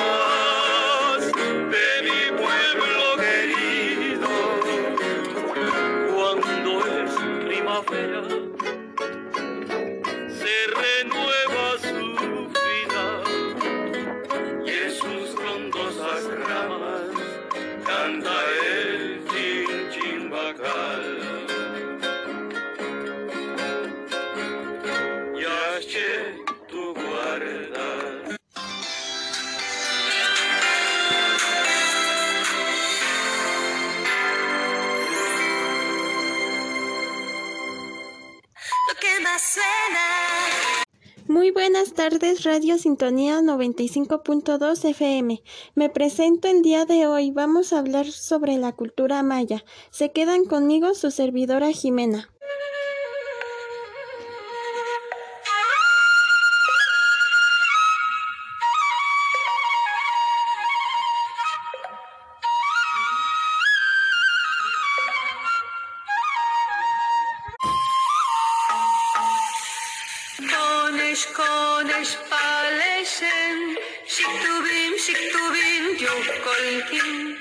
[1.72, 4.30] de mi pueblo querido
[6.14, 7.10] cuando es
[7.44, 8.22] primavera
[42.12, 45.42] tardes, Radio Sintonía 95.2 FM.
[45.74, 47.30] Me presento el día de hoy.
[47.30, 49.64] Vamos a hablar sobre la cultura maya.
[49.90, 52.28] Se quedan conmigo su servidora Jimena.
[71.30, 77.36] Konesh, paleshen, shiktubim, shiktubim, yukolkim.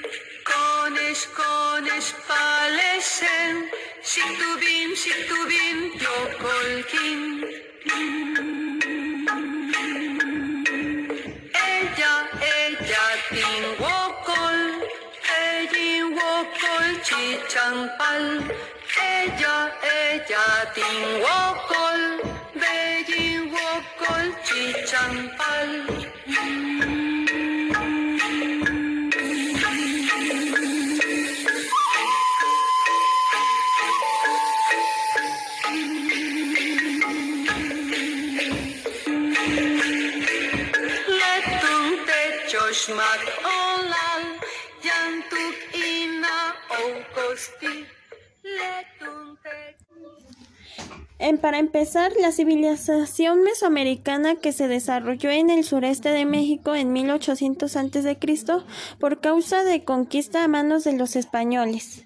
[0.45, 3.55] Konesh, konesh, paleshen,
[4.03, 7.21] shiktubim, shiktubim, yukolkim.
[11.67, 12.13] Ella,
[12.53, 14.59] ella, tinwokol,
[15.41, 18.25] ella, wokol, chichampal.
[19.09, 19.55] Ella,
[19.97, 20.45] ella,
[20.75, 21.80] tinwokol,
[25.01, 25.69] chichampal.
[41.19, 41.89] Letung
[51.37, 57.75] para empezar, la civilización mesoamericana que se desarrolló en el sureste de México en 1800
[57.75, 58.17] a.C.
[58.99, 62.05] por causa de conquista a manos de los españoles.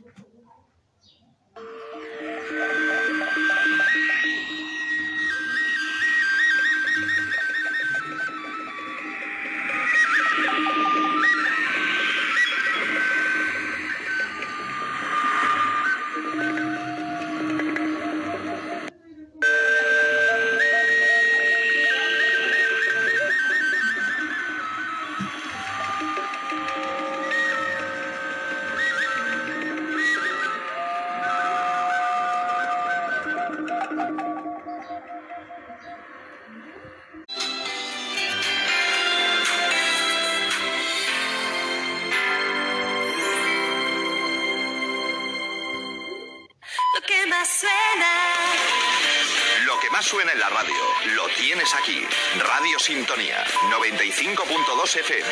[50.05, 50.75] Suena en la radio,
[51.15, 51.99] lo tienes aquí.
[52.37, 55.29] Radio Sintonía, 95.2 FM.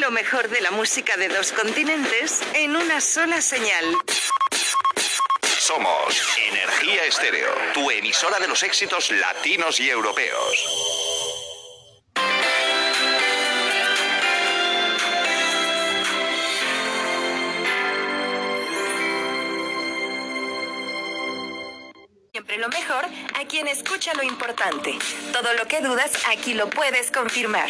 [0.00, 3.96] Lo mejor de la música de dos continentes en una sola señal.
[5.58, 11.11] Somos Energía Estéreo, tu emisora de los éxitos latinos y europeos.
[23.52, 24.98] quien escucha lo importante.
[25.30, 27.68] Todo lo que dudas, aquí lo puedes confirmar.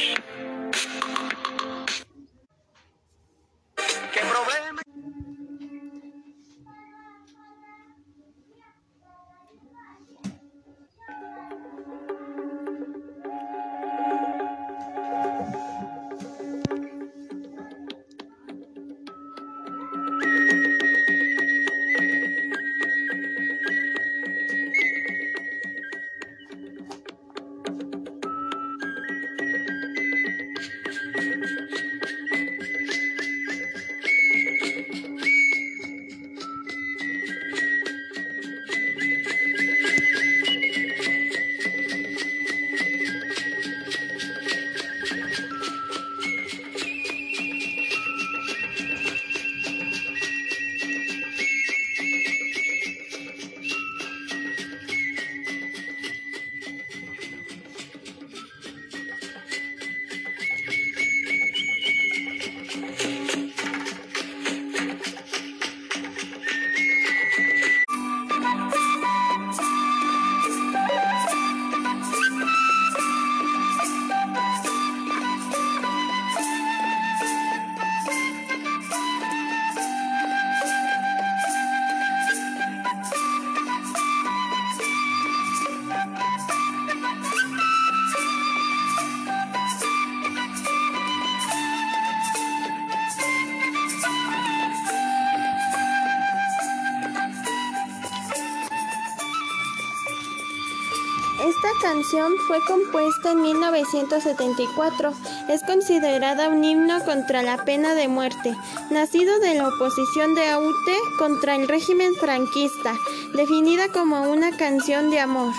[101.62, 105.12] Esta canción fue compuesta en 1974.
[105.48, 108.56] Es considerada un himno contra la pena de muerte,
[108.90, 112.94] nacido de la oposición de Aute contra el régimen franquista,
[113.36, 115.52] definida como una canción de amor.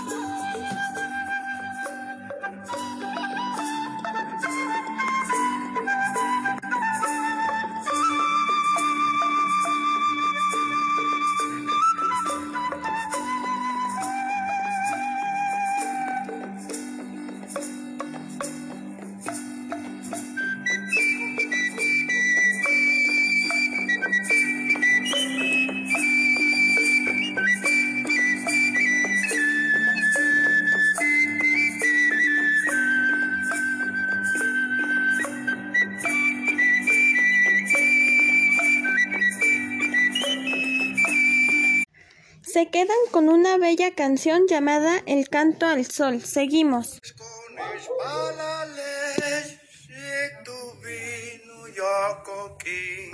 [42.53, 46.21] Se quedan con una bella canción llamada El canto al sol.
[46.21, 47.01] Seguimos.
[47.17, 50.53] Con espalales, si tu
[50.83, 53.09] vino yo coquín.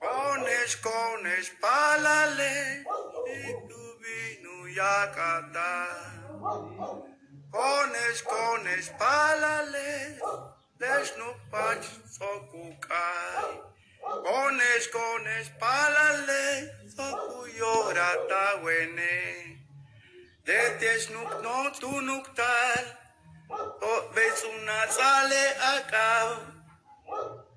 [0.00, 2.84] Pones con espalales,
[3.24, 5.86] si tu vino ya cata.
[7.52, 10.20] Pones con espalales,
[10.76, 13.70] desnupach socucay.
[18.00, 19.60] Socuyora wene.
[20.44, 22.84] Detes nuk no tu nuk tal,
[23.90, 25.44] o ves una sale
[25.74, 26.08] acá.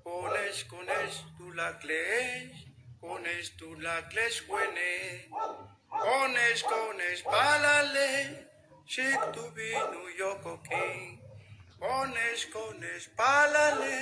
[0.04, 2.52] Pones con es tu la cles,
[3.00, 5.28] pones tu la cles wene.
[5.88, 8.10] Pones con espalale,
[8.86, 11.22] shik tu vino yo coquín.
[11.78, 13.98] Pones con espalale,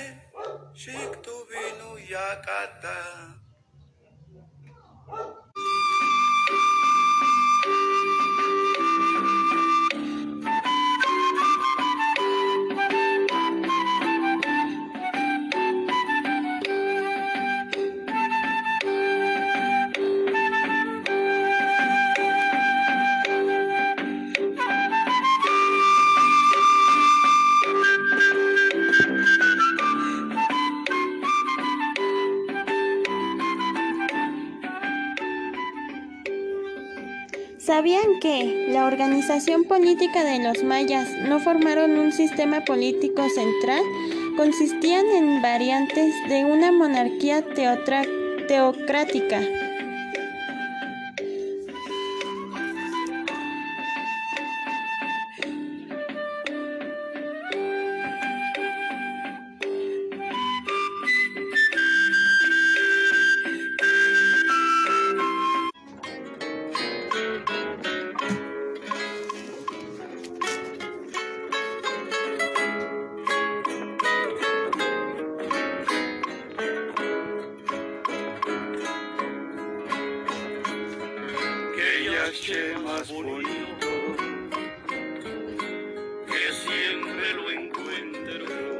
[0.73, 2.99] shik tu vino yakata.
[37.65, 43.81] ¿Sabían que la organización política de los mayas no formaron un sistema político central?
[44.35, 47.41] Consistían en variantes de una monarquía
[48.49, 49.39] teocrática.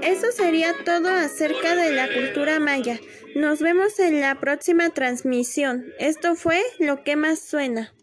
[0.05, 2.99] Eso sería todo acerca de la cultura maya.
[3.35, 5.85] Nos vemos en la próxima transmisión.
[5.97, 7.93] Esto fue lo que más suena.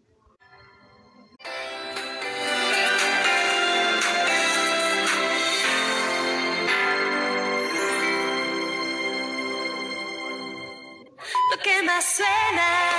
[11.51, 12.90] Lo que más suena.